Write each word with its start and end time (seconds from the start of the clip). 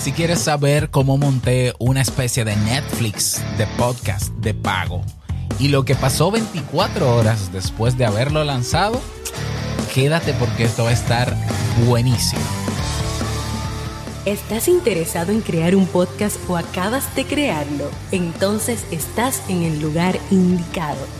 Si 0.00 0.12
quieres 0.12 0.38
saber 0.38 0.88
cómo 0.88 1.18
monté 1.18 1.74
una 1.78 2.00
especie 2.00 2.42
de 2.46 2.56
Netflix 2.56 3.42
de 3.58 3.66
podcast 3.66 4.32
de 4.36 4.54
pago 4.54 5.04
y 5.58 5.68
lo 5.68 5.84
que 5.84 5.94
pasó 5.94 6.30
24 6.30 7.16
horas 7.16 7.52
después 7.52 7.98
de 7.98 8.06
haberlo 8.06 8.42
lanzado, 8.42 8.98
quédate 9.94 10.32
porque 10.32 10.64
esto 10.64 10.84
va 10.84 10.90
a 10.90 10.94
estar 10.94 11.36
buenísimo. 11.86 12.40
¿Estás 14.24 14.68
interesado 14.68 15.32
en 15.32 15.42
crear 15.42 15.76
un 15.76 15.86
podcast 15.86 16.38
o 16.48 16.56
acabas 16.56 17.14
de 17.14 17.26
crearlo? 17.26 17.90
Entonces 18.10 18.86
estás 18.90 19.42
en 19.50 19.64
el 19.64 19.82
lugar 19.82 20.18
indicado 20.30 21.19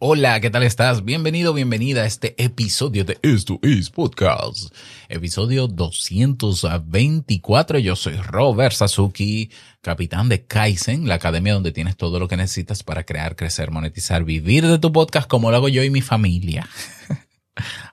Hola, 0.00 0.40
¿qué 0.40 0.48
tal 0.48 0.62
estás? 0.62 1.04
Bienvenido, 1.04 1.52
bienvenida 1.52 2.02
a 2.02 2.06
este 2.06 2.40
episodio 2.40 3.04
de 3.04 3.18
Esto 3.20 3.58
es 3.62 3.90
Podcast. 3.90 4.72
Episodio 5.08 5.66
224. 5.66 7.80
Yo 7.80 7.96
soy 7.96 8.14
Robert 8.14 8.76
Sasuki, 8.76 9.50
capitán 9.80 10.28
de 10.28 10.44
Kaizen, 10.44 11.08
la 11.08 11.16
academia 11.16 11.54
donde 11.54 11.72
tienes 11.72 11.96
todo 11.96 12.20
lo 12.20 12.28
que 12.28 12.36
necesitas 12.36 12.84
para 12.84 13.02
crear, 13.02 13.34
crecer, 13.34 13.72
monetizar, 13.72 14.22
vivir 14.22 14.68
de 14.68 14.78
tu 14.78 14.92
podcast 14.92 15.28
como 15.28 15.50
lo 15.50 15.56
hago 15.56 15.68
yo 15.68 15.82
y 15.82 15.90
mi 15.90 16.00
familia. 16.00 16.68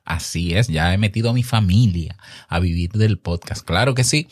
Así 0.06 0.54
es, 0.54 0.68
ya 0.68 0.94
he 0.94 1.00
metido 1.00 1.32
a 1.32 1.34
mi 1.34 1.42
familia 1.42 2.18
a 2.48 2.60
vivir 2.60 2.92
del 2.92 3.18
podcast. 3.18 3.66
Claro 3.66 3.96
que 3.96 4.04
sí. 4.04 4.28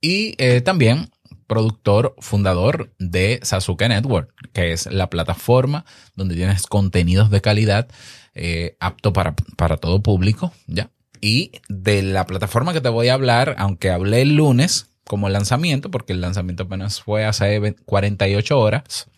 Y 0.00 0.34
eh, 0.38 0.62
también 0.62 1.10
productor, 1.46 2.14
fundador 2.18 2.92
de 2.98 3.40
Sasuke 3.42 3.88
Network, 3.88 4.32
que 4.52 4.72
es 4.72 4.86
la 4.86 5.10
plataforma 5.10 5.84
donde 6.14 6.34
tienes 6.34 6.66
contenidos 6.66 7.30
de 7.30 7.40
calidad 7.40 7.88
eh, 8.34 8.76
apto 8.80 9.12
para, 9.12 9.34
para 9.56 9.76
todo 9.76 10.02
público, 10.02 10.52
¿ya? 10.66 10.90
Y 11.20 11.52
de 11.68 12.02
la 12.02 12.26
plataforma 12.26 12.72
que 12.72 12.80
te 12.80 12.88
voy 12.88 13.08
a 13.08 13.14
hablar, 13.14 13.54
aunque 13.58 13.90
hablé 13.90 14.22
el 14.22 14.36
lunes 14.36 14.90
como 15.04 15.28
lanzamiento, 15.28 15.90
porque 15.90 16.12
el 16.12 16.20
lanzamiento 16.20 16.64
apenas 16.64 17.00
fue 17.00 17.24
hace 17.24 17.76
48 17.84 18.58
horas, 18.58 19.08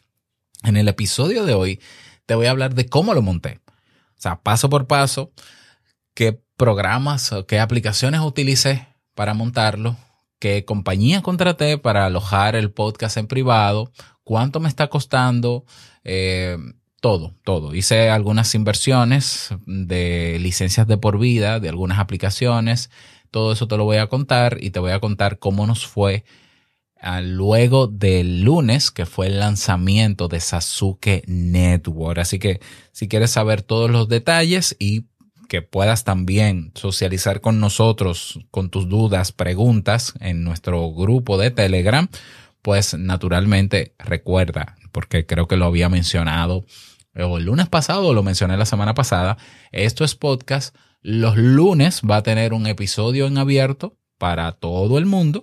en 0.62 0.76
el 0.76 0.88
episodio 0.88 1.44
de 1.44 1.54
hoy 1.54 1.80
te 2.26 2.34
voy 2.34 2.46
a 2.46 2.50
hablar 2.50 2.74
de 2.74 2.86
cómo 2.86 3.14
lo 3.14 3.22
monté. 3.22 3.60
O 4.18 4.20
sea, 4.20 4.40
paso 4.42 4.68
por 4.68 4.86
paso, 4.86 5.32
qué 6.14 6.40
programas 6.56 7.32
qué 7.46 7.60
aplicaciones 7.60 8.20
utilicé 8.20 8.88
para 9.14 9.34
montarlo, 9.34 9.96
qué 10.38 10.64
compañía 10.64 11.22
contraté 11.22 11.78
para 11.78 12.06
alojar 12.06 12.56
el 12.56 12.70
podcast 12.70 13.16
en 13.16 13.26
privado, 13.26 13.92
cuánto 14.24 14.60
me 14.60 14.68
está 14.68 14.88
costando, 14.88 15.64
eh, 16.04 16.56
todo, 17.00 17.34
todo. 17.44 17.74
Hice 17.74 18.10
algunas 18.10 18.54
inversiones 18.54 19.50
de 19.66 20.38
licencias 20.40 20.86
de 20.86 20.98
por 20.98 21.18
vida, 21.18 21.60
de 21.60 21.68
algunas 21.68 21.98
aplicaciones, 21.98 22.90
todo 23.30 23.52
eso 23.52 23.68
te 23.68 23.76
lo 23.76 23.84
voy 23.84 23.98
a 23.98 24.08
contar 24.08 24.58
y 24.60 24.70
te 24.70 24.80
voy 24.80 24.92
a 24.92 25.00
contar 25.00 25.38
cómo 25.38 25.66
nos 25.66 25.86
fue 25.86 26.24
ah, 27.00 27.20
luego 27.20 27.86
del 27.86 28.42
lunes, 28.42 28.90
que 28.90 29.06
fue 29.06 29.26
el 29.26 29.40
lanzamiento 29.40 30.28
de 30.28 30.40
Sasuke 30.40 31.22
Network. 31.26 32.18
Así 32.18 32.38
que 32.38 32.60
si 32.92 33.08
quieres 33.08 33.30
saber 33.30 33.62
todos 33.62 33.90
los 33.90 34.08
detalles 34.08 34.74
y 34.78 35.06
que 35.46 35.62
puedas 35.62 36.04
también 36.04 36.72
socializar 36.74 37.40
con 37.40 37.60
nosotros 37.60 38.40
con 38.50 38.70
tus 38.70 38.88
dudas, 38.88 39.32
preguntas 39.32 40.14
en 40.20 40.44
nuestro 40.44 40.92
grupo 40.92 41.38
de 41.38 41.50
Telegram, 41.50 42.08
pues 42.62 42.94
naturalmente 42.94 43.94
recuerda, 43.98 44.76
porque 44.92 45.26
creo 45.26 45.46
que 45.46 45.56
lo 45.56 45.66
había 45.66 45.88
mencionado 45.88 46.64
o 47.24 47.38
el 47.38 47.44
lunes 47.44 47.68
pasado 47.68 48.12
lo 48.12 48.22
mencioné 48.22 48.56
la 48.56 48.66
semana 48.66 48.94
pasada, 48.94 49.38
esto 49.72 50.04
es 50.04 50.14
podcast. 50.14 50.76
Los 51.00 51.36
lunes 51.36 52.02
va 52.08 52.16
a 52.16 52.22
tener 52.22 52.52
un 52.52 52.66
episodio 52.66 53.26
en 53.26 53.38
abierto 53.38 53.96
para 54.18 54.52
todo 54.52 54.98
el 54.98 55.06
mundo, 55.06 55.42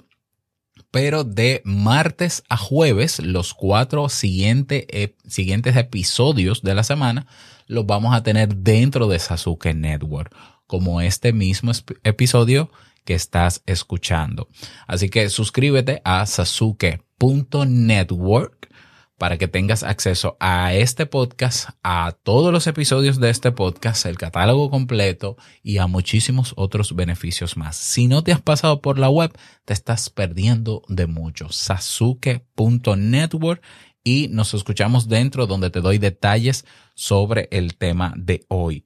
pero 0.93 1.23
de 1.23 1.63
martes 1.65 2.43
a 2.49 2.55
jueves, 2.55 3.17
los 3.17 3.55
cuatro 3.55 4.09
siguiente, 4.09 5.15
siguientes 5.27 5.75
episodios 5.75 6.61
de 6.61 6.75
la 6.75 6.83
semana 6.83 7.25
los 7.65 7.87
vamos 7.87 8.13
a 8.13 8.21
tener 8.21 8.57
dentro 8.57 9.07
de 9.07 9.17
Sasuke 9.17 9.73
Network, 9.73 10.35
como 10.67 11.01
este 11.01 11.33
mismo 11.33 11.71
episodio 12.03 12.69
que 13.05 13.15
estás 13.15 13.63
escuchando. 13.65 14.49
Así 14.85 15.09
que 15.09 15.29
suscríbete 15.29 16.03
a 16.05 16.27
sasuke.network 16.27 18.69
para 19.17 19.37
que 19.37 19.47
tengas 19.47 19.83
acceso 19.83 20.35
a 20.39 20.73
este 20.73 21.05
podcast, 21.05 21.69
a 21.83 22.15
todos 22.23 22.51
los 22.51 22.67
episodios 22.67 23.19
de 23.19 23.29
este 23.29 23.51
podcast, 23.51 24.05
el 24.05 24.17
catálogo 24.17 24.69
completo 24.69 25.37
y 25.61 25.77
a 25.77 25.87
muchísimos 25.87 26.53
otros 26.57 26.95
beneficios 26.95 27.57
más. 27.57 27.77
Si 27.77 28.07
no 28.07 28.23
te 28.23 28.31
has 28.31 28.41
pasado 28.41 28.81
por 28.81 28.99
la 28.99 29.09
web, 29.09 29.37
te 29.65 29.73
estás 29.73 30.09
perdiendo 30.09 30.83
de 30.87 31.07
mucho. 31.07 31.49
Sasuke.network 31.49 33.61
y 34.03 34.27
nos 34.29 34.53
escuchamos 34.53 35.07
dentro 35.07 35.47
donde 35.47 35.69
te 35.69 35.81
doy 35.81 35.97
detalles 35.97 36.65
sobre 36.93 37.47
el 37.51 37.75
tema 37.75 38.13
de 38.17 38.45
hoy. 38.49 38.85